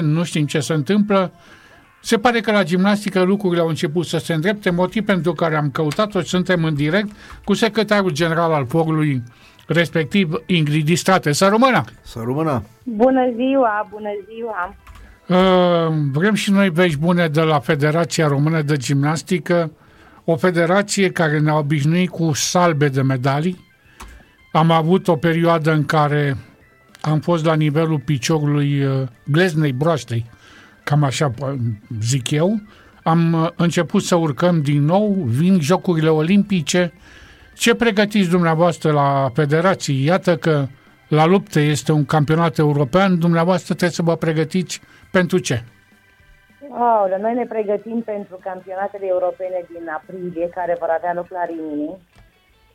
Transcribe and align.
nu 0.00 0.24
știm 0.24 0.46
ce 0.46 0.60
se 0.60 0.72
întâmplă. 0.72 1.32
Se 2.02 2.18
pare 2.18 2.40
că 2.40 2.52
la 2.52 2.64
gimnastică 2.64 3.22
lucrurile 3.22 3.60
au 3.60 3.68
început 3.68 4.06
să 4.06 4.18
se 4.18 4.34
îndrepte, 4.34 4.70
motiv 4.70 5.04
pentru 5.04 5.32
care 5.32 5.56
am 5.56 5.70
căutat-o 5.70 6.20
și 6.20 6.28
suntem 6.28 6.64
în 6.64 6.74
direct 6.74 7.08
cu 7.44 7.54
secretarul 7.54 8.10
general 8.10 8.52
al 8.52 8.66
forului 8.66 9.22
respectiv 9.66 10.32
Ingrid 10.46 10.84
Distrate. 10.84 11.32
Să 11.32 11.48
rămână! 11.48 11.84
Să 12.02 12.22
rămână! 12.24 12.62
Bună 12.82 13.32
ziua, 13.36 13.88
bună 13.90 14.10
ziua! 14.34 14.74
Uh, 15.28 15.94
vrem 16.12 16.34
și 16.34 16.50
noi 16.50 16.70
vești 16.70 16.98
bune 16.98 17.28
de 17.28 17.40
la 17.40 17.58
Federația 17.58 18.26
Română 18.26 18.62
de 18.62 18.76
Gimnastică, 18.76 19.70
o 20.24 20.36
federație 20.36 21.10
care 21.10 21.38
ne-a 21.38 21.58
obișnuit 21.58 22.10
cu 22.10 22.32
salbe 22.32 22.88
de 22.88 23.02
medalii. 23.02 23.64
Am 24.52 24.70
avut 24.70 25.08
o 25.08 25.16
perioadă 25.16 25.72
în 25.72 25.84
care 25.84 26.36
am 27.10 27.20
fost 27.20 27.44
la 27.44 27.54
nivelul 27.54 27.98
piciorului 27.98 28.84
uh, 28.84 29.08
gleznei 29.24 29.72
broastei, 29.72 30.24
cam 30.84 31.02
așa 31.04 31.30
zic 32.00 32.30
eu. 32.30 32.60
Am 33.02 33.32
uh, 33.32 33.48
început 33.56 34.02
să 34.02 34.14
urcăm 34.14 34.60
din 34.60 34.84
nou, 34.84 35.12
vin 35.12 35.60
Jocurile 35.60 36.08
Olimpice. 36.08 36.92
Ce 37.54 37.74
pregătiți 37.74 38.28
dumneavoastră 38.28 38.92
la 38.92 39.30
federație? 39.34 40.04
Iată 40.04 40.36
că 40.36 40.66
la 41.08 41.26
lupte 41.26 41.60
este 41.60 41.92
un 41.92 42.04
campionat 42.04 42.58
european, 42.58 43.18
dumneavoastră 43.18 43.74
trebuie 43.74 43.96
să 43.96 44.02
vă 44.02 44.16
pregătiți 44.16 44.80
pentru 45.10 45.38
ce? 45.38 45.62
Oh, 46.70 47.18
noi 47.20 47.34
ne 47.34 47.46
pregătim 47.46 48.02
pentru 48.02 48.38
campionatele 48.42 49.06
europene 49.06 49.64
din 49.72 49.88
aprilie, 49.88 50.48
care 50.48 50.76
vor 50.78 50.88
avea 50.96 51.12
loc 51.14 51.28
la 51.30 51.44
Rimini. 51.44 51.96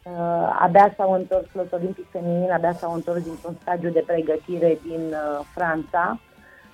Uh, 0.04 0.58
abia 0.60 0.94
s-au 0.98 1.14
întors 1.14 1.54
los 1.54 1.72
olimpic 1.72 2.10
feminin, 2.12 2.52
abia 2.52 2.74
s-au 2.74 2.94
întors 2.94 3.24
dintr-un 3.24 3.56
stagiu 3.62 3.90
de 3.90 4.04
pregătire 4.06 4.78
din 4.88 5.02
uh, 5.10 5.46
Franța. 5.54 6.20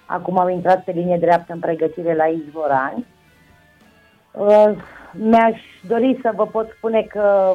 Acum 0.05 0.37
au 0.37 0.49
intrat 0.49 0.83
pe 0.83 0.91
linie 0.91 1.17
dreaptă 1.17 1.53
în 1.53 1.59
pregătire 1.59 2.15
la 2.15 2.25
Izvorani. 2.25 3.05
Uh, 4.31 4.71
mi-aș 5.11 5.61
dori 5.87 6.19
să 6.21 6.31
vă 6.35 6.47
pot 6.47 6.69
spune 6.77 7.01
că 7.01 7.53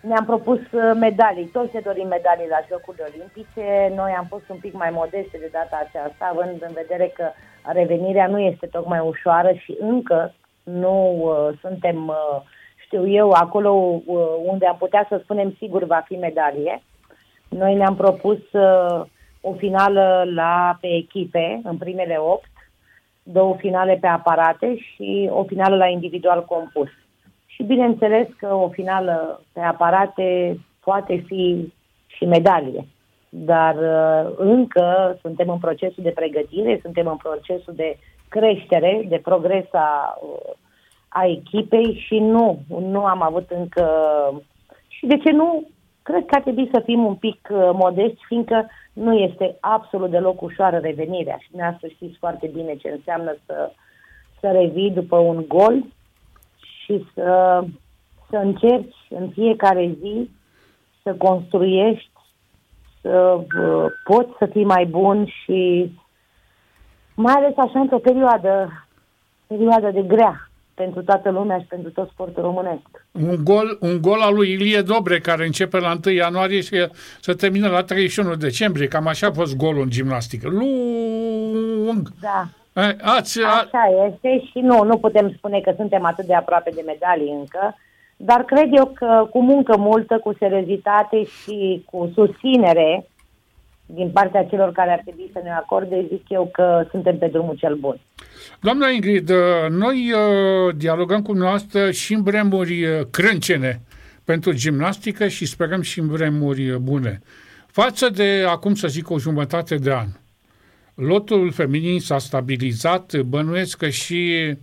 ne-am 0.00 0.24
propus 0.24 0.58
uh, 0.58 0.92
medalii, 0.94 1.44
toți 1.44 1.74
ne 1.74 1.80
dorim 1.80 2.06
medalii 2.06 2.48
la 2.48 2.60
Jocurile 2.68 3.08
Olimpice, 3.08 3.92
noi 3.94 4.12
am 4.18 4.26
fost 4.28 4.48
un 4.48 4.56
pic 4.56 4.74
mai 4.74 4.90
modeste 4.90 5.38
de 5.38 5.48
data 5.52 5.86
aceasta, 5.86 6.28
având 6.30 6.62
în 6.62 6.72
vedere 6.74 7.12
că 7.14 7.30
revenirea 7.62 8.26
nu 8.26 8.38
este 8.38 8.66
tocmai 8.66 9.00
ușoară 9.00 9.52
și 9.52 9.76
încă 9.80 10.34
nu 10.62 11.16
uh, 11.22 11.58
suntem, 11.60 12.06
uh, 12.06 12.42
știu 12.86 13.08
eu, 13.08 13.30
acolo 13.30 13.70
uh, 13.70 14.16
unde 14.44 14.66
am 14.66 14.76
putea 14.78 15.06
să 15.08 15.20
spunem 15.22 15.54
sigur 15.58 15.84
va 15.84 16.02
fi 16.06 16.14
medalie. 16.14 16.82
Noi 17.48 17.74
ne-am 17.74 17.96
propus 17.96 18.38
uh, 18.52 19.04
o 19.40 19.52
finală 19.52 20.24
la 20.34 20.78
pe 20.80 20.86
echipe, 20.94 21.60
în 21.64 21.76
primele 21.76 22.16
opt, 22.16 22.50
două 23.22 23.54
finale 23.58 23.98
pe 24.00 24.06
aparate 24.06 24.76
și 24.76 25.28
o 25.32 25.44
finală 25.44 25.76
la 25.76 25.86
individual 25.86 26.44
compus. 26.44 26.88
Și 27.46 27.62
bineînțeles 27.62 28.28
că 28.38 28.54
o 28.54 28.68
finală 28.68 29.42
pe 29.52 29.60
aparate 29.60 30.58
poate 30.80 31.24
fi 31.26 31.72
și 32.06 32.24
medalie. 32.24 32.86
Dar 33.28 33.74
uh, 33.74 34.32
încă 34.36 35.18
suntem 35.20 35.48
în 35.48 35.58
procesul 35.58 36.02
de 36.02 36.10
pregătire, 36.10 36.78
suntem 36.82 37.06
în 37.06 37.16
procesul 37.16 37.74
de 37.74 37.98
creștere, 38.28 39.04
de 39.08 39.20
progres 39.22 39.64
a, 39.72 40.18
a 41.16 41.24
echipei 41.24 42.04
și 42.06 42.18
nu, 42.18 42.58
nu 42.68 43.04
am 43.04 43.22
avut 43.22 43.50
încă... 43.50 43.86
Și 44.88 45.06
de 45.06 45.16
ce 45.16 45.30
nu? 45.30 45.68
Cred 46.02 46.26
că 46.26 46.34
ar 46.34 46.42
trebui 46.42 46.68
să 46.72 46.82
fim 46.84 47.04
un 47.04 47.14
pic 47.14 47.48
uh, 47.50 47.70
modești, 47.72 48.24
fiindcă 48.26 48.68
nu 48.92 49.12
este 49.14 49.56
absolut 49.60 50.10
deloc 50.10 50.42
ușoară 50.42 50.76
revenirea. 50.76 51.36
Și 51.40 51.50
dumneavoastră 51.50 51.88
știți 51.88 52.18
foarte 52.18 52.50
bine 52.54 52.76
ce 52.76 52.88
înseamnă 52.88 53.36
să, 53.46 53.70
să 54.40 54.50
revii 54.50 54.90
după 54.90 55.16
un 55.16 55.44
gol 55.48 55.84
și 56.84 57.06
să, 57.14 57.64
să 58.30 58.36
încerci 58.36 58.96
în 59.08 59.28
fiecare 59.28 59.96
zi 60.00 60.30
să 61.02 61.14
construiești, 61.14 62.10
să 63.00 63.38
uh, 63.60 63.86
poți 64.04 64.30
să 64.38 64.46
fii 64.46 64.64
mai 64.64 64.86
bun 64.86 65.26
și 65.26 65.92
mai 67.14 67.32
ales 67.32 67.56
așa 67.56 67.80
într-o 67.80 67.98
perioadă, 67.98 68.86
perioadă 69.46 69.90
de 69.90 70.02
grea 70.02 70.46
pentru 70.76 71.02
toată 71.02 71.30
lumea 71.30 71.58
și 71.58 71.64
pentru 71.64 71.90
tot 71.90 72.08
sportul 72.08 72.42
românesc. 72.42 73.06
Un 73.12 73.44
gol, 73.44 73.78
un 73.80 74.00
gol 74.00 74.20
al 74.20 74.34
lui 74.34 74.50
Ilie 74.50 74.80
Dobre, 74.80 75.18
care 75.20 75.44
începe 75.44 75.78
la 75.78 75.96
1 76.04 76.14
ianuarie 76.14 76.60
și 76.60 76.88
se 77.20 77.32
termină 77.32 77.68
la 77.68 77.82
31 77.82 78.34
decembrie. 78.34 78.88
Cam 78.88 79.06
așa 79.06 79.26
a 79.26 79.32
fost 79.32 79.56
golul 79.56 79.82
în 79.82 79.90
gimnastică. 79.90 80.48
Lung. 80.48 82.08
Da. 82.20 82.48
Ați, 83.02 83.42
a... 83.42 83.48
Așa 83.48 83.84
este 84.06 84.44
și 84.50 84.58
nu, 84.58 84.84
nu 84.84 84.98
putem 84.98 85.32
spune 85.36 85.60
că 85.60 85.72
suntem 85.76 86.04
atât 86.04 86.24
de 86.24 86.34
aproape 86.34 86.70
de 86.74 86.82
medalii 86.86 87.32
încă, 87.38 87.76
dar 88.16 88.44
cred 88.44 88.68
eu 88.72 88.86
că 88.94 89.26
cu 89.30 89.42
muncă 89.42 89.76
multă, 89.76 90.18
cu 90.18 90.34
seriozitate 90.38 91.24
și 91.24 91.84
cu 91.90 92.10
susținere 92.14 93.06
din 93.86 94.10
partea 94.10 94.44
celor 94.44 94.72
care 94.72 94.90
ar 94.90 95.00
trebui 95.04 95.30
să 95.32 95.40
ne 95.42 95.50
acorde, 95.50 96.06
zic 96.08 96.28
eu 96.28 96.48
că 96.52 96.86
suntem 96.90 97.18
pe 97.18 97.26
drumul 97.26 97.54
cel 97.54 97.74
bun. 97.74 98.00
Doamna 98.60 98.88
Ingrid, 98.88 99.30
noi 99.68 100.12
dialogăm 100.76 101.22
cu 101.22 101.32
noastră 101.32 101.90
și 101.90 102.14
în 102.14 102.22
vremuri 102.22 103.06
crâncene 103.10 103.80
pentru 104.24 104.52
gimnastică 104.52 105.28
și 105.28 105.46
sperăm 105.46 105.80
și 105.80 106.00
în 106.00 106.08
vremuri 106.08 106.78
bune. 106.80 107.20
Față 107.66 108.08
de, 108.08 108.44
acum 108.48 108.74
să 108.74 108.88
zic, 108.88 109.10
o 109.10 109.18
jumătate 109.18 109.74
de 109.74 109.92
an, 109.92 110.06
lotul 110.94 111.50
feminin 111.50 112.00
s-a 112.00 112.18
stabilizat, 112.18 113.20
bănuiesc 113.20 113.78
că 113.78 113.88
și 113.88 114.54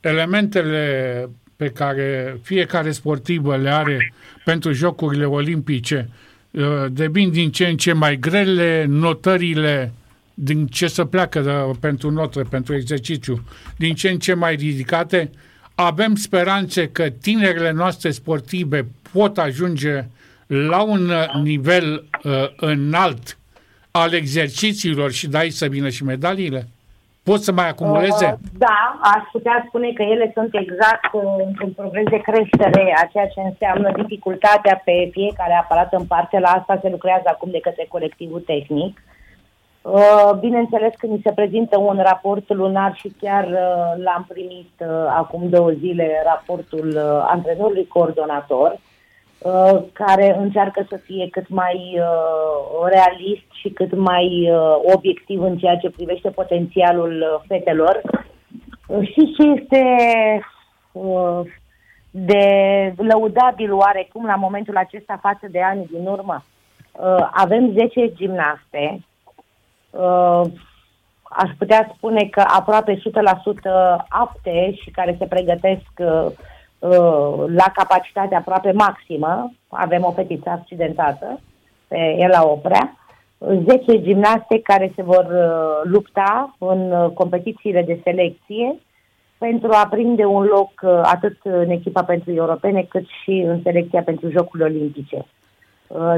elementele 0.00 1.28
pe 1.56 1.68
care 1.68 2.38
fiecare 2.42 2.90
sportivă 2.90 3.56
le 3.56 3.70
are 3.70 4.14
pentru 4.44 4.72
Jocurile 4.72 5.24
Olimpice 5.24 6.08
uh, 6.08 6.25
devin 6.90 7.30
din 7.30 7.50
ce 7.50 7.66
în 7.66 7.76
ce 7.76 7.92
mai 7.92 8.16
grele, 8.18 8.84
notările 8.88 9.92
din 10.34 10.66
ce 10.66 10.86
să 10.86 11.04
pleacă 11.04 11.40
de, 11.40 11.78
pentru 11.80 12.10
notă, 12.10 12.46
pentru 12.50 12.74
exercițiu, 12.74 13.42
din 13.76 13.94
ce 13.94 14.08
în 14.08 14.18
ce 14.18 14.34
mai 14.34 14.54
ridicate, 14.54 15.30
avem 15.74 16.14
speranțe 16.14 16.88
că 16.88 17.08
tinerile 17.08 17.70
noastre 17.70 18.10
sportive 18.10 18.88
pot 19.12 19.38
ajunge 19.38 20.04
la 20.46 20.82
un 20.82 21.12
nivel 21.42 22.04
uh, 22.22 22.32
înalt 22.56 23.38
al 23.90 24.12
exercițiilor 24.12 25.12
și 25.12 25.26
dai 25.26 25.50
să 25.50 25.66
vină 25.66 25.88
și 25.88 26.04
medaliile? 26.04 26.68
Pot 27.30 27.40
să 27.42 27.52
mai 27.52 27.68
acumuleze? 27.68 28.28
Uh, 28.32 28.48
da, 28.58 28.98
aș 29.14 29.22
putea 29.32 29.64
spune 29.68 29.92
că 29.92 30.02
ele 30.02 30.30
sunt 30.34 30.54
exact 30.54 31.12
uh, 31.12 31.22
într-un 31.46 31.70
progres 31.70 32.08
de 32.14 32.20
creștere 32.28 32.96
a 33.02 33.06
ceea 33.12 33.26
ce 33.26 33.40
înseamnă 33.40 33.90
dificultatea 34.02 34.82
pe 34.84 35.08
fiecare 35.12 35.54
aparat 35.54 35.92
în 35.92 36.04
parte. 36.04 36.38
La 36.38 36.48
asta 36.48 36.78
se 36.82 36.88
lucrează 36.88 37.28
acum 37.28 37.50
de 37.50 37.60
către 37.60 37.86
colectivul 37.88 38.40
tehnic. 38.40 39.02
Uh, 39.82 40.30
bineînțeles 40.40 40.92
că 40.98 41.06
mi 41.06 41.20
se 41.24 41.32
prezintă 41.32 41.78
un 41.78 41.98
raport 42.02 42.52
lunar 42.52 42.92
și 42.94 43.14
chiar 43.20 43.44
uh, 43.44 44.04
l-am 44.04 44.24
primit 44.28 44.72
uh, 44.78 44.88
acum 45.08 45.48
două 45.48 45.70
zile, 45.70 46.22
raportul 46.24 46.88
uh, 46.94 47.26
antrenorului 47.34 47.86
coordonator, 47.86 48.70
Uh, 48.70 48.85
care 49.92 50.36
încearcă 50.38 50.86
să 50.88 50.96
fie 50.96 51.28
cât 51.30 51.48
mai 51.48 51.98
uh, 51.98 52.88
realist 52.90 53.46
și 53.52 53.68
cât 53.68 53.94
mai 53.94 54.50
uh, 54.50 54.94
obiectiv 54.94 55.42
în 55.42 55.56
ceea 55.58 55.76
ce 55.76 55.90
privește 55.90 56.30
potențialul 56.30 57.20
uh, 57.20 57.44
fetelor. 57.46 58.00
Uh, 58.86 59.08
și 59.08 59.34
ce 59.38 59.46
este 59.48 59.84
uh, 60.92 61.40
de 62.10 62.44
lăudabil 62.96 63.72
oarecum 63.72 64.26
la 64.26 64.34
momentul 64.34 64.76
acesta 64.76 65.18
față 65.22 65.46
de 65.50 65.62
ani 65.62 65.86
din 65.90 66.06
urmă? 66.06 66.44
Uh, 66.92 67.28
avem 67.30 67.72
10 67.72 68.12
gimnaste. 68.14 69.00
Uh, 69.90 70.42
aș 71.22 71.50
putea 71.58 71.92
spune 71.96 72.28
că 72.30 72.44
aproape 72.46 72.94
100% 72.94 73.00
apte 74.08 74.74
și 74.82 74.90
care 74.90 75.16
se 75.18 75.26
pregătesc 75.26 75.90
uh, 75.98 76.26
Uh, 76.26 76.32
la 77.46 77.64
capacitate 77.74 78.34
aproape 78.34 78.72
maximă, 78.72 79.52
avem 79.68 80.04
o 80.04 80.12
fetiță 80.12 80.50
accidentată 80.50 81.40
pe 81.88 82.14
Ela 82.18 82.44
Oprea, 82.44 82.96
10 83.38 84.02
gimnaste 84.02 84.60
care 84.62 84.92
se 84.94 85.02
vor 85.02 85.26
uh, 85.30 85.90
lupta 85.90 86.56
în 86.58 86.90
uh, 86.90 87.10
competițiile 87.10 87.82
de 87.82 88.00
selecție 88.04 88.78
pentru 89.38 89.68
a 89.72 89.86
prinde 89.90 90.24
un 90.24 90.42
loc 90.42 90.70
atât 91.02 91.36
în 91.42 91.70
echipa 91.70 92.04
pentru 92.04 92.32
europene 92.32 92.82
cât 92.82 93.04
și 93.22 93.44
în 93.46 93.60
selecția 93.62 94.02
pentru 94.02 94.30
Jocurile 94.30 94.68
Olimpice. 94.68 95.26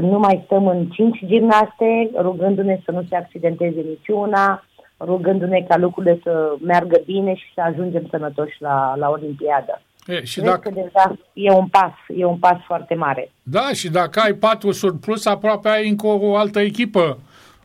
Nu 0.01 0.19
mai 0.19 0.41
stăm 0.45 0.67
în 0.67 0.85
5 0.85 1.25
gimnaste, 1.25 2.09
rugându-ne 2.15 2.79
să 2.85 2.91
nu 2.91 3.03
se 3.09 3.15
accidenteze 3.15 3.81
niciuna, 3.81 4.63
rugându-ne 4.99 5.65
ca 5.67 5.77
lucrurile 5.77 6.19
să 6.23 6.55
meargă 6.61 7.01
bine 7.05 7.33
și 7.33 7.53
să 7.53 7.61
ajungem 7.61 8.07
sănătoși 8.09 8.61
la, 8.61 8.93
la 8.97 9.09
Olimpiadă. 9.09 9.81
E, 10.09 10.23
și 10.23 10.39
Cred 10.39 10.49
dacă... 10.49 10.69
că 10.69 10.75
deja 10.75 11.17
e 11.33 11.51
un 11.51 11.67
pas, 11.67 11.91
e 12.07 12.25
un 12.25 12.37
pas 12.37 12.57
foarte 12.65 12.95
mare. 12.95 13.31
Da, 13.43 13.69
și 13.73 13.89
dacă 13.89 14.19
ai 14.19 14.33
patru 14.33 14.71
surplus, 14.71 15.25
aproape 15.25 15.69
ai 15.69 15.89
încă 15.89 16.07
o 16.07 16.35
altă 16.35 16.59
echipă 16.59 17.17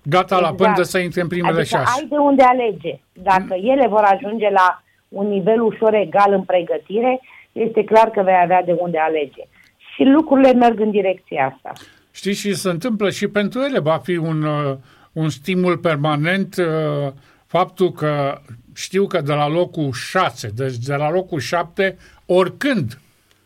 gata 0.03 0.37
exact. 0.37 0.43
la 0.43 0.65
pândă 0.65 0.83
să 0.83 0.99
intre 0.99 1.21
în 1.21 1.29
primele 1.29 1.61
adică 1.61 1.77
șase. 1.77 2.01
ai 2.01 2.07
de 2.09 2.17
unde 2.17 2.43
alege. 2.43 2.99
Dacă 3.13 3.57
mm. 3.59 3.71
ele 3.71 3.87
vor 3.89 4.03
ajunge 4.03 4.51
la 4.51 4.83
un 5.09 5.29
nivel 5.29 5.63
ușor 5.63 5.95
egal 5.95 6.33
în 6.33 6.43
pregătire, 6.43 7.21
este 7.53 7.85
clar 7.85 8.11
că 8.11 8.23
vei 8.23 8.41
avea 8.43 8.63
de 8.63 8.77
unde 8.79 8.99
alege. 8.99 9.43
Și 9.77 10.03
lucrurile 10.03 10.53
merg 10.53 10.81
în 10.81 10.91
direcția 10.91 11.55
asta. 11.55 11.73
Știi, 12.11 12.35
și 12.35 12.55
se 12.55 12.69
întâmplă 12.69 13.11
și 13.11 13.29
pentru 13.29 13.61
ele 13.61 13.79
va 13.79 14.01
fi 14.03 14.17
un, 14.17 14.43
uh, 14.43 14.77
un 15.13 15.29
stimul 15.29 15.79
permanent 15.79 16.57
uh, 16.57 17.13
faptul 17.47 17.93
că 17.93 18.41
știu 18.75 19.07
că 19.07 19.21
de 19.21 19.33
la 19.33 19.49
locul 19.49 19.93
6, 19.93 20.49
deci 20.55 20.77
de 20.77 20.95
la 20.95 21.11
locul 21.11 21.41
7, 21.41 21.97
oricând 22.27 22.99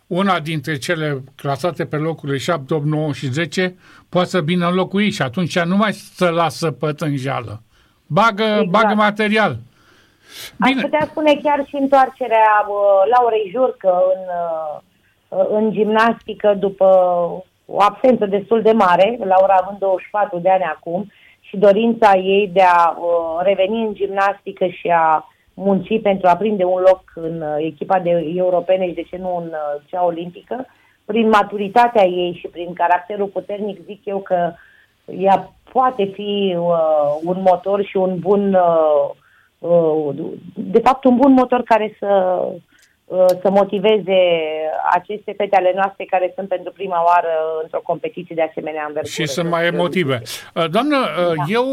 una 0.07 0.41
dintre 0.41 0.77
cele 0.77 1.23
clasate 1.37 1.87
pe 1.87 1.97
locurile 1.97 2.39
7, 2.39 2.75
8, 2.75 2.85
9 2.85 3.13
și 3.13 3.27
10 3.27 3.75
poate 4.09 4.29
să 4.29 4.41
vină 4.41 4.69
în 4.69 4.75
locul 4.75 5.03
ei 5.03 5.11
și 5.11 5.23
atunci 5.23 5.59
nu 5.59 5.77
mai 5.77 5.93
să 5.93 6.29
lasă 6.29 6.71
pătânjeală. 6.71 7.63
Bagă, 8.07 8.43
exact. 8.43 8.69
bagă 8.69 8.95
material. 8.95 9.57
Bine. 10.57 10.75
Aș 10.77 10.83
putea 10.83 11.07
spune 11.11 11.41
chiar 11.43 11.65
și 11.67 11.77
întoarcerea 11.77 12.67
uh, 12.69 12.77
Laurei 13.17 13.51
Jurcă 13.55 14.03
în, 14.15 14.23
uh, 15.39 15.47
în 15.51 15.73
gimnastică 15.73 16.55
după 16.59 16.85
o 17.67 17.83
absență 17.83 18.27
destul 18.27 18.63
de 18.63 18.73
mare, 18.73 19.19
Laura 19.25 19.55
având 19.61 19.79
24 19.79 20.39
de 20.39 20.51
ani 20.51 20.63
acum, 20.63 21.13
și 21.41 21.57
dorința 21.57 22.13
ei 22.15 22.51
de 22.53 22.63
a 22.63 22.89
uh, 22.89 23.41
reveni 23.43 23.87
în 23.87 23.95
gimnastică 23.95 24.67
și 24.67 24.89
a 24.89 25.29
munci 25.59 26.03
pentru 26.03 26.29
a 26.29 26.37
prinde 26.37 26.65
un 26.65 26.81
loc 26.81 27.03
în 27.15 27.41
uh, 27.41 27.57
echipa 27.59 27.99
de 27.99 28.33
europene 28.37 28.87
și 28.87 28.95
de 28.95 29.03
ce 29.03 29.17
nu 29.17 29.37
în 29.37 29.47
uh, 29.47 29.83
cea 29.87 30.05
olimpică, 30.05 30.67
prin 31.05 31.29
maturitatea 31.29 32.05
ei 32.05 32.37
și 32.41 32.49
prin 32.49 32.73
caracterul 32.73 33.27
puternic, 33.27 33.85
zic 33.85 34.01
eu 34.05 34.19
că 34.19 34.53
ea 35.19 35.53
poate 35.73 36.05
fi 36.05 36.57
uh, 36.59 37.19
un 37.25 37.37
motor 37.41 37.85
și 37.85 37.97
un 37.97 38.19
bun, 38.19 38.55
uh, 38.55 39.11
uh, 39.59 40.15
de 40.55 40.79
fapt 40.79 41.05
un 41.05 41.17
bun 41.17 41.33
motor 41.33 41.63
care 41.63 41.97
să 41.99 42.07
Uh, 42.07 42.61
să 43.43 43.51
motiveze 43.51 44.19
aceste 44.91 45.35
fete 45.37 45.57
ale 45.57 45.73
noastre 45.75 46.05
care 46.05 46.33
sunt 46.35 46.49
pentru 46.49 46.73
prima 46.73 47.05
oară 47.05 47.29
într-o 47.63 47.81
competiție 47.81 48.35
de 48.35 48.43
asemenea 48.43 48.85
învergură. 48.87 49.13
Și 49.13 49.27
sunt 49.27 49.49
mai 49.49 49.67
emotive. 49.67 50.23
Uh, 50.55 50.69
doamnă, 50.71 50.97
uh, 50.97 51.35
da. 51.37 51.45
eu 51.47 51.67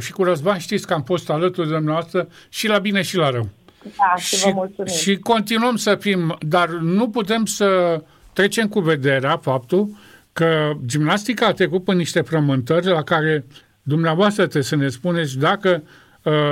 și 0.00 0.12
cu 0.12 0.24
Răzvan 0.24 0.58
știți 0.58 0.86
că 0.86 0.94
am 0.94 1.02
fost 1.02 1.30
alături 1.30 1.68
de 1.68 1.78
noastră 1.78 2.28
și 2.48 2.68
la 2.68 2.78
bine 2.78 3.02
și 3.02 3.16
la 3.16 3.30
rău. 3.30 3.48
Da, 3.82 4.16
și, 4.16 4.36
și 4.36 4.44
vă 4.44 4.50
mulțumim. 4.54 4.92
Și 4.92 5.18
continuăm 5.18 5.76
să 5.76 5.94
fim, 5.94 6.36
dar 6.40 6.68
nu 6.68 7.08
putem 7.10 7.44
să 7.44 8.00
trecem 8.32 8.68
cu 8.68 8.80
vederea 8.80 9.36
faptul 9.36 9.88
că 10.32 10.70
gimnastica 10.86 11.46
a 11.46 11.52
trecut 11.52 11.84
pe 11.84 11.92
niște 11.92 12.20
frământări 12.20 12.86
la 12.86 13.02
care 13.02 13.44
dumneavoastră 13.82 14.42
trebuie 14.42 14.62
să 14.62 14.76
ne 14.76 14.88
spuneți 14.88 15.38
dacă 15.38 15.82
uh, 15.84 15.88
Uh, 15.88 16.07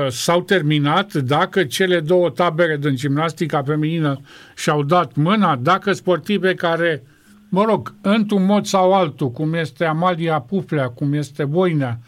s-au 0.08 0.40
terminat, 0.40 1.12
dacă 1.12 1.64
cele 1.64 2.00
două 2.00 2.30
tabere 2.30 2.76
din 2.76 2.94
gimnastica 2.94 3.62
feminină 3.62 4.20
și-au 4.56 4.82
dat 4.82 5.14
mâna, 5.14 5.56
dacă 5.56 5.92
sportive 5.92 6.54
care, 6.54 7.02
mă 7.50 7.64
rog, 7.64 7.94
într-un 8.02 8.44
mod 8.44 8.64
sau 8.64 8.92
altul, 8.92 9.30
cum 9.30 9.54
este 9.54 9.84
Amalia 9.84 10.40
Puflea, 10.40 10.88
cum 10.88 11.12
este 11.12 11.44
Voinea, 11.44 11.98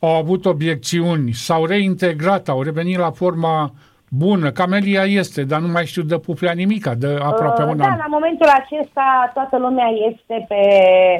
au 0.00 0.14
avut 0.14 0.46
obiecțiuni, 0.46 1.32
s-au 1.32 1.64
reintegrat, 1.64 2.48
au 2.48 2.62
revenit 2.62 2.98
la 2.98 3.10
forma 3.10 3.72
bună. 4.10 4.50
Camelia 4.50 5.02
este, 5.02 5.42
dar 5.44 5.60
nu 5.60 5.68
mai 5.68 5.86
știu 5.86 6.02
de 6.02 6.18
Puflea 6.18 6.52
nimica, 6.52 6.94
de 6.94 7.18
aproape 7.22 7.62
uh, 7.62 7.68
un 7.68 7.76
da, 7.76 7.84
an. 7.84 7.96
la 7.96 8.06
momentul 8.08 8.46
acesta 8.46 9.30
toată 9.34 9.58
lumea 9.58 9.88
este 10.10 10.44
pe 10.48 10.62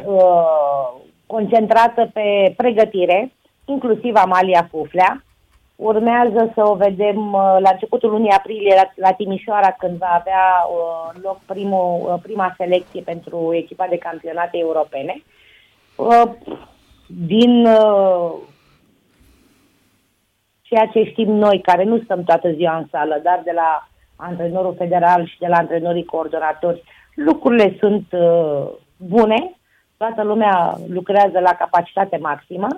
uh, 0.06 1.05
concentrată 1.26 2.11
pe 2.12 2.55
pregătire, 2.56 3.32
inclusiv 3.64 4.14
Amalia 4.17 4.69
Puflea. 4.70 5.25
Urmează 5.76 6.52
să 6.55 6.69
o 6.69 6.75
vedem 6.75 7.32
uh, 7.32 7.56
la 7.58 7.70
începutul 7.73 8.11
lunii 8.11 8.31
aprilie 8.31 8.75
la, 8.75 8.93
la 8.94 9.12
Timișoara, 9.12 9.70
când 9.78 9.99
va 9.99 10.11
avea 10.19 10.67
uh, 10.70 11.20
loc 11.23 11.38
primul, 11.46 12.12
uh, 12.12 12.20
prima 12.23 12.55
selecție 12.56 13.02
pentru 13.02 13.55
echipa 13.55 13.87
de 13.87 13.99
campionate 13.99 14.58
europene. 14.58 15.23
Uh, 15.96 16.23
din 17.06 17.67
uh, 17.67 18.32
ceea 20.62 20.87
ce 20.87 21.02
știm 21.05 21.31
noi, 21.32 21.61
care 21.61 21.84
nu 21.84 22.00
stăm 22.05 22.23
toată 22.23 22.50
ziua 22.50 22.76
în 22.76 22.87
sală, 22.90 23.20
dar 23.23 23.40
de 23.44 23.52
la 23.55 23.88
antrenorul 24.17 24.75
federal 24.78 25.26
și 25.26 25.38
de 25.38 25.46
la 25.46 25.56
antrenorii 25.56 26.05
coordonatori, 26.05 26.82
lucrurile 27.14 27.76
sunt 27.78 28.06
uh, 28.11 28.69
bune, 28.96 29.56
toată 29.96 30.23
lumea 30.23 30.76
lucrează 30.88 31.38
la 31.38 31.55
capacitate 31.55 32.17
maximă 32.17 32.69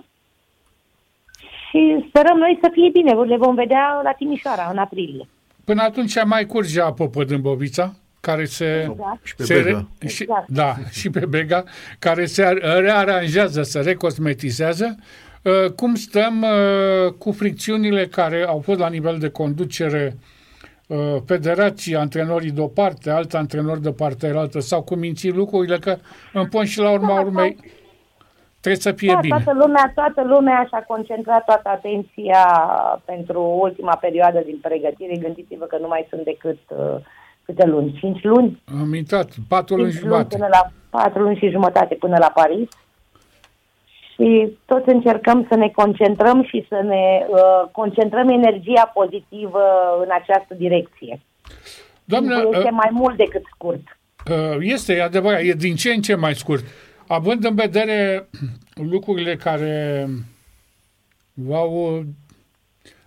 și 1.69 2.05
sperăm 2.09 2.39
noi 2.39 2.59
să 2.63 2.69
fie 2.73 2.91
bine. 2.93 3.13
Le 3.13 3.37
vom 3.37 3.55
vedea 3.55 4.01
la 4.03 4.13
Timișoara, 4.13 4.69
în 4.73 4.79
aprilie. 4.79 5.29
Până 5.65 5.83
atunci 5.83 6.25
mai 6.25 6.47
curge 6.47 6.81
apă 6.81 7.09
pe 7.09 7.25
Dâmbovița, 7.25 7.95
care 8.21 8.45
se... 8.45 8.89
Exact. 8.91 9.27
Și 9.27 9.35
pe 9.35 9.43
se 9.43 9.55
Bega. 9.55 9.87
Re, 9.99 10.09
și, 10.09 10.23
exact. 10.23 10.49
Da, 10.49 10.75
și 10.91 11.11
pe 11.11 11.27
Bega, 11.27 11.65
care 11.99 12.25
se 12.25 12.43
rearanjează, 12.61 13.63
se 13.63 13.81
recosmetizează. 13.81 14.97
Uh, 15.43 15.71
cum 15.71 15.95
stăm 15.95 16.43
uh, 16.43 17.13
cu 17.13 17.33
fricțiunile 17.33 18.07
care 18.07 18.45
au 18.47 18.61
fost 18.61 18.79
la 18.79 18.89
nivel 18.89 19.19
de 19.19 19.29
conducere 19.29 20.17
uh, 20.87 21.17
federații, 21.27 21.97
antrenorii 21.97 22.51
de 22.51 22.61
o 22.61 22.67
parte, 22.67 23.11
alți 23.11 23.37
antrenori 23.37 23.83
de 23.83 23.93
partea 23.93 24.39
altă, 24.39 24.61
sau 24.61 24.83
cum 24.83 24.99
minți 24.99 25.29
lucrurile, 25.29 25.79
că 25.79 25.97
împun 26.33 26.65
și 26.65 26.79
la 26.79 26.91
urma 26.91 27.15
da, 27.15 27.21
urmei... 27.21 27.57
Trebuie 28.61 28.83
să 28.83 28.93
fie 28.93 29.13
da, 29.13 29.19
bine. 29.19 29.43
Toată 29.43 29.59
lumea, 29.59 29.93
toată 29.95 30.23
lumea 30.23 30.67
și-a 30.69 30.85
concentrat 30.87 31.45
toată 31.45 31.69
atenția 31.69 32.45
pentru 33.05 33.59
ultima 33.61 33.97
perioadă 33.97 34.43
din 34.45 34.59
pregătire. 34.63 35.17
Gândiți-vă 35.17 35.65
că 35.65 35.79
nu 35.81 35.87
mai 35.87 36.07
sunt 36.09 36.25
decât 36.25 36.59
uh, 36.69 36.97
câte 37.45 37.67
luni? 37.67 37.97
Cinci 37.99 38.23
luni? 38.23 38.63
Am 38.81 38.95
intrat, 38.95 39.29
patru 39.49 39.77
luni 39.77 39.93
și 39.93 39.99
jumătate. 39.99 40.37
Până 40.37 40.49
la 40.51 40.71
patru 40.91 41.23
luni 41.23 41.37
și 41.37 41.51
jumătate 41.51 41.95
până 41.95 42.17
la 42.19 42.31
Paris. 42.35 42.69
Și 44.15 44.57
toți 44.65 44.89
încercăm 44.89 45.47
să 45.51 45.57
ne 45.57 45.69
concentrăm 45.69 46.45
și 46.45 46.67
să 46.69 46.81
ne 46.83 47.27
uh, 47.29 47.69
concentrăm 47.73 48.29
energia 48.29 48.91
pozitivă 48.95 49.63
în 50.03 50.09
această 50.11 50.55
direcție. 50.55 51.21
Doamne, 52.05 52.35
este 52.35 52.57
uh, 52.57 52.71
mai 52.71 52.89
mult 52.93 53.17
decât 53.17 53.43
scurt. 53.55 53.99
Uh, 54.31 54.57
este 54.61 55.01
adevărat, 55.01 55.41
e 55.41 55.53
din 55.53 55.75
ce 55.75 55.93
în 55.93 56.01
ce 56.01 56.15
mai 56.15 56.35
scurt. 56.35 56.65
Având 57.09 57.45
în 57.45 57.55
vedere 57.55 58.29
lucrurile 58.75 59.37
care 59.37 60.09
v-au, 61.33 62.05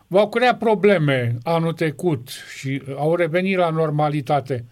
v-au 0.07 0.30
creat 0.30 0.57
probleme 0.57 1.38
anul 1.44 1.74
trecut 1.74 2.30
și 2.58 2.81
au 2.98 3.15
revenit 3.15 3.58
la 3.58 3.70
normalitate, 3.70 4.65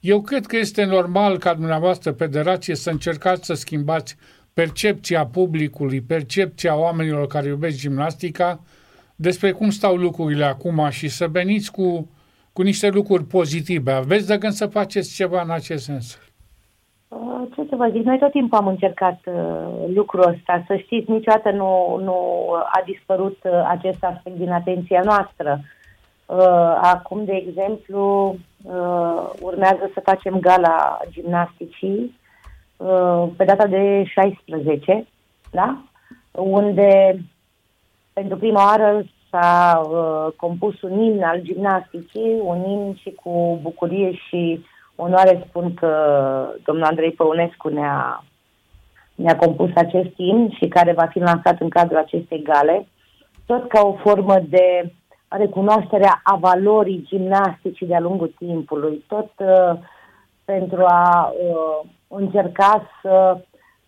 eu 0.00 0.22
cred 0.22 0.46
că 0.46 0.56
este 0.56 0.84
normal 0.84 1.38
ca 1.38 1.54
dumneavoastră, 1.54 2.10
federație, 2.12 2.74
să 2.74 2.90
încercați 2.90 3.46
să 3.46 3.54
schimbați 3.54 4.16
percepția 4.52 5.26
publicului, 5.26 6.00
percepția 6.00 6.76
oamenilor 6.76 7.26
care 7.26 7.48
iubesc 7.48 7.76
gimnastica 7.76 8.64
despre 9.16 9.52
cum 9.52 9.70
stau 9.70 9.96
lucrurile 9.96 10.44
acum 10.44 10.88
și 10.90 11.08
să 11.08 11.28
veniți 11.28 11.70
cu, 11.70 12.10
cu 12.52 12.62
niște 12.62 12.88
lucruri 12.88 13.26
pozitive. 13.26 13.92
Aveți 13.92 14.26
de 14.26 14.38
gând 14.38 14.52
să 14.52 14.66
faceți 14.66 15.14
ceva 15.14 15.42
în 15.42 15.50
acest 15.50 15.84
sens? 15.84 16.18
Ce 17.54 17.66
să 17.68 17.76
vă 17.76 17.88
zic, 17.92 18.04
noi 18.04 18.18
tot 18.18 18.30
timpul 18.30 18.58
am 18.58 18.66
încercat 18.66 19.18
uh, 19.26 19.94
lucrul 19.94 20.28
ăsta. 20.28 20.64
Să 20.66 20.76
știți, 20.76 21.10
niciodată 21.10 21.50
nu, 21.50 22.00
nu 22.02 22.16
a 22.52 22.82
dispărut 22.84 23.38
uh, 23.42 23.64
acest 23.68 24.04
aspect 24.04 24.36
din 24.36 24.50
atenția 24.50 25.00
noastră. 25.04 25.60
Uh, 26.26 26.78
acum, 26.82 27.24
de 27.24 27.44
exemplu, 27.46 28.36
uh, 28.62 29.30
urmează 29.40 29.90
să 29.94 30.00
facem 30.00 30.38
gala 30.40 30.98
gimnasticii 31.10 32.18
uh, 32.76 33.24
pe 33.36 33.44
data 33.44 33.66
de 33.66 34.04
16, 34.04 35.06
da? 35.50 35.78
unde 36.32 37.18
pentru 38.12 38.36
prima 38.36 38.64
oară 38.64 39.04
s-a 39.30 39.82
uh, 39.90 40.32
compus 40.36 40.82
un 40.82 41.00
imn 41.00 41.22
al 41.22 41.40
gimnasticii, 41.42 42.40
un 42.42 42.64
imn 42.70 42.94
și 42.94 43.10
cu 43.10 43.58
bucurie 43.62 44.12
și 44.12 44.64
onoare 44.96 45.44
spun 45.48 45.74
că 45.74 45.90
domnul 46.64 46.84
Andrei 46.84 47.12
Păunescu 47.12 47.68
ne-a, 47.68 48.24
ne-a 49.14 49.36
compus 49.36 49.70
acest 49.74 50.14
timp 50.14 50.52
și 50.52 50.68
care 50.68 50.92
va 50.92 51.06
fi 51.06 51.18
lansat 51.18 51.60
în 51.60 51.68
cadrul 51.68 51.98
acestei 51.98 52.42
gale, 52.42 52.86
tot 53.46 53.68
ca 53.68 53.80
o 53.86 53.92
formă 53.92 54.38
de 54.48 54.92
recunoașterea 55.28 56.20
a 56.22 56.36
valorii 56.36 57.04
gimnasticii 57.06 57.86
de-a 57.86 58.00
lungul 58.00 58.34
timpului, 58.38 59.04
tot 59.08 59.30
uh, 59.36 59.78
pentru 60.44 60.84
a 60.84 61.32
uh, 61.32 61.88
încerca 62.08 62.86
să 63.02 63.38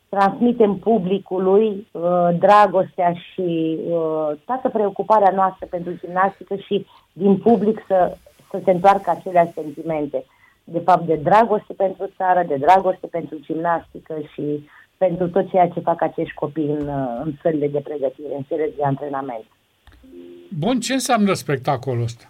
transmitem 0.09 0.77
publicului 0.77 1.87
uh, 1.91 2.29
dragostea 2.39 3.13
și 3.13 3.79
uh, 3.89 4.31
toată 4.45 4.69
preocuparea 4.69 5.33
noastră 5.35 5.67
pentru 5.71 5.93
gimnastică 5.99 6.55
și 6.55 6.87
din 7.13 7.37
public 7.39 7.85
să, 7.87 8.17
să 8.51 8.61
se 8.65 8.71
întoarcă 8.71 9.11
aceleași 9.11 9.53
sentimente 9.53 10.25
de 10.69 10.79
fapt, 10.79 11.07
de 11.07 11.15
dragoste 11.15 11.73
pentru 11.73 12.11
țară, 12.17 12.45
de 12.49 12.57
dragoste 12.57 13.07
pentru 13.07 13.39
gimnastică 13.41 14.15
și 14.33 14.69
pentru 14.97 15.29
tot 15.29 15.51
ceea 15.51 15.69
ce 15.69 15.81
fac 15.81 16.03
acești 16.03 16.35
copii 16.35 16.71
în, 16.79 16.89
în 17.25 17.33
sălile 17.43 17.69
de 17.69 17.81
pregătire, 17.81 18.35
în 18.37 18.43
sălile 18.49 18.73
de 18.77 18.85
antrenament. 18.85 19.45
Bun, 20.59 20.81
ce 20.81 20.93
înseamnă 20.93 21.33
spectacolul 21.33 22.03
ăsta? 22.03 22.25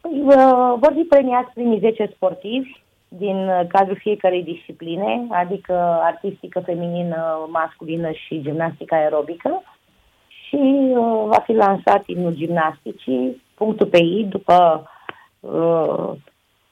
Păi, 0.00 0.22
vor 0.78 0.92
fi 0.94 1.02
premiați 1.02 1.52
primii 1.54 1.78
10 1.78 2.10
sportivi 2.14 2.80
din 3.08 3.50
cadrul 3.68 3.96
fiecarei 3.96 4.42
discipline, 4.42 5.26
adică 5.30 5.72
artistică 6.02 6.60
feminină, 6.60 7.48
masculină 7.50 8.10
și 8.10 8.40
gimnastică 8.42 8.94
aerobică 8.94 9.62
și 10.52 10.56
uh, 10.56 11.24
va 11.26 11.38
fi 11.44 11.52
lansat 11.52 12.02
imnul 12.06 12.34
gimnasticii, 12.34 13.42
punctul 13.54 13.86
pe 13.86 13.98
I, 13.98 14.26
după 14.28 14.86
uh, 15.40 16.12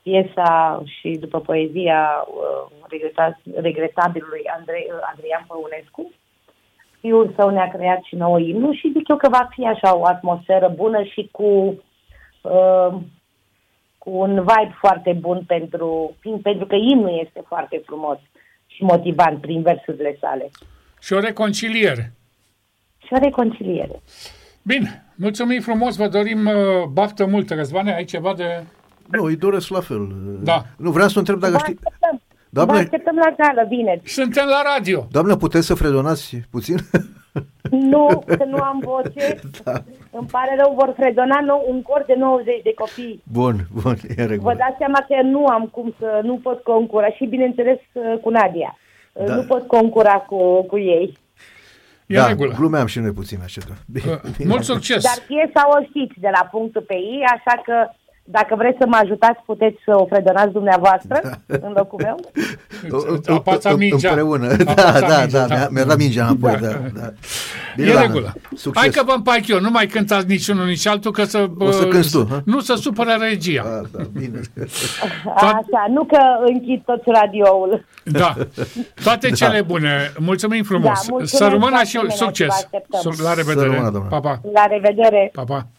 piesa 0.03 0.83
și 0.85 1.09
după 1.21 1.41
poezia 1.41 2.25
uh, 2.27 2.73
regretabilului 3.55 4.43
Andrei, 4.59 4.87
uh, 4.89 4.99
Adrian 5.13 5.45
Păunescu. 5.47 6.13
Fiul 7.01 7.33
său 7.37 7.49
ne-a 7.51 7.69
creat 7.69 8.03
și 8.03 8.15
nouă 8.15 8.39
imnul 8.39 8.75
și 8.75 8.93
zic 8.93 9.09
eu 9.09 9.17
că 9.17 9.29
va 9.29 9.49
fi 9.51 9.67
așa 9.67 9.97
o 9.97 10.07
atmosferă 10.07 10.73
bună 10.77 11.03
și 11.03 11.29
cu, 11.33 11.45
uh, 12.41 12.95
cu 13.99 14.11
un 14.11 14.35
vibe 14.35 14.77
foarte 14.81 15.13
bun 15.13 15.43
pentru, 15.47 16.17
pentru 16.43 16.67
că 16.67 16.75
imnul 16.75 17.21
este 17.25 17.43
foarte 17.47 17.83
frumos 17.87 18.19
și 18.67 18.83
motivant 18.83 19.41
prin 19.41 19.63
versurile 19.63 20.17
sale. 20.21 20.51
Și 21.01 21.13
o 21.13 21.19
reconciliere. 21.19 22.13
Și 22.99 23.13
o 23.13 23.19
reconciliere. 23.19 24.01
Bine, 24.63 25.05
mulțumim 25.17 25.61
frumos, 25.61 25.97
vă 25.97 26.09
dorim 26.09 26.47
uh, 26.47 26.85
baftă 26.93 27.27
multă. 27.27 27.55
Răzvane, 27.55 27.95
ai 27.95 28.05
ceva 28.05 28.35
de 28.35 28.65
nu, 29.11 29.25
îi 29.25 29.37
doresc 29.37 29.69
la 29.69 29.81
fel. 29.81 30.09
Da. 30.43 30.63
Nu, 30.77 30.91
vreau 30.91 31.09
să 31.09 31.19
întreb 31.19 31.39
dacă 31.39 31.57
știi... 31.59 31.79
Doamne, 32.53 32.73
Vă 32.73 32.79
așteptăm 32.79 33.17
la 33.17 33.35
gală, 33.37 33.67
bine. 33.69 34.01
Suntem 34.05 34.47
la 34.47 34.63
radio. 34.75 35.07
Doamne, 35.11 35.37
puteți 35.37 35.67
să 35.67 35.75
fredonați 35.75 36.41
puțin? 36.51 36.77
Nu, 37.71 38.23
că 38.27 38.45
nu 38.45 38.57
am 38.57 38.79
voce. 38.85 39.41
Da. 39.65 39.73
Îmi 40.11 40.29
pare 40.31 40.57
rău, 40.59 40.75
vor 40.75 40.95
fredona 40.97 41.41
nou, 41.41 41.65
un 41.69 41.83
cor 41.83 42.05
de 42.07 42.15
90 42.19 42.63
de 42.63 42.75
copii. 42.75 43.23
Bun, 43.33 43.55
bun, 43.83 43.97
e 44.17 44.25
regulă. 44.25 44.51
Vă 44.51 44.59
dați 44.59 44.79
seama 44.79 45.05
că 45.09 45.23
nu 45.23 45.47
am 45.47 45.67
cum 45.67 45.95
să, 45.99 46.21
nu 46.23 46.37
pot 46.43 46.63
concura 46.63 47.09
și 47.09 47.25
bineînțeles 47.25 47.79
cu 48.23 48.31
Nadia. 48.31 48.79
Da. 49.13 49.35
Nu 49.35 49.43
pot 49.43 49.67
concura 49.67 50.15
cu, 50.15 50.63
cu 50.63 50.79
ei. 50.79 51.19
E 52.07 52.17
da, 52.17 52.27
regulă. 52.27 52.55
glumeam 52.57 52.87
și 52.87 52.99
noi 52.99 53.11
puțin 53.11 53.39
așa. 53.45 53.61
Bine, 53.87 54.21
bine. 54.37 54.49
Mult 54.49 54.65
succes! 54.65 55.03
Dar 55.03 55.19
piesa 55.27 55.69
o 55.75 55.85
știți 55.85 56.21
de 56.21 56.29
la 56.33 56.49
punctul 56.51 56.83
pe 56.83 56.95
ei, 56.95 57.23
așa 57.35 57.63
că 57.65 57.91
dacă 58.31 58.55
vreți 58.57 58.77
să 58.81 58.87
mă 58.87 58.99
ajutați, 59.03 59.41
puteți 59.47 59.77
să 59.85 59.97
o 59.97 60.07
fredonați 60.07 60.53
dumneavoastră 60.53 61.21
da. 61.23 61.57
în 61.67 61.73
locul 61.77 62.01
meu? 62.03 62.17
Apața 63.37 63.75
mingea. 63.75 64.09
Împreună. 64.09 64.57
Da, 64.57 65.01
da, 65.01 65.27
da, 65.31 65.47
da, 65.47 65.69
mi-a 65.71 65.85
dat 65.85 65.97
mingea 65.97 66.27
înapoi. 66.27 66.59
Da. 66.61 66.69
Da, 66.69 67.01
da. 67.01 67.13
Bine, 67.77 67.91
e 67.91 68.01
regulă. 68.01 68.33
Succes. 68.57 68.83
Hai 68.83 68.91
că 68.91 69.03
vă 69.05 69.13
împac 69.17 69.47
eu, 69.47 69.61
nu 69.61 69.71
mai 69.71 69.87
cântați 69.87 70.27
niciunul, 70.27 70.67
nici 70.67 70.87
altul, 70.87 71.13
că 71.13 71.25
să... 71.25 71.47
O 71.59 71.71
să 71.71 71.87
cânti 71.87 72.11
tu, 72.11 72.27
ha? 72.31 72.43
Nu 72.45 72.61
să 72.61 72.75
supără 72.75 73.17
regia. 73.19 73.63
Da, 73.63 73.99
da, 73.99 74.05
bine. 74.13 74.41
Așa, 75.35 75.87
nu 75.89 76.05
că 76.05 76.19
închid 76.47 76.83
tot 76.85 77.03
radioul. 77.07 77.85
Da. 78.05 78.35
Toate 79.05 79.29
da. 79.29 79.35
cele 79.35 79.63
bune. 79.63 80.13
Mulțumim 80.19 80.63
frumos. 80.63 81.09
Da, 81.09 81.25
să 81.25 81.49
rămână 81.49 81.83
și 81.83 81.99
succes. 82.09 82.69
La 83.23 83.35
revedere. 83.35 83.67
Rămână, 83.67 84.07
pa, 84.11 84.21
pa. 84.21 84.41
La 84.53 84.67
revedere. 84.67 85.31
Pa, 85.33 85.43
pa. 85.43 85.67